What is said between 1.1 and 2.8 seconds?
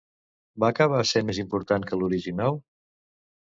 sent més important que l'original?